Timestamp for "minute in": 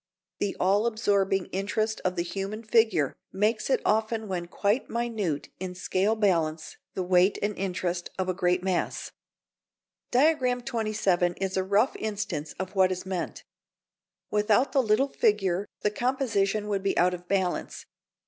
4.89-5.75